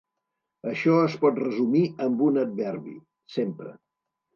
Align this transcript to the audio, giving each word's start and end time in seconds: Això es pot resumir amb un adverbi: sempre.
Això 0.71 0.95
es 1.09 1.19
pot 1.25 1.39
resumir 1.45 1.85
amb 2.09 2.27
un 2.31 2.43
adverbi: 2.49 2.99
sempre. 3.41 3.81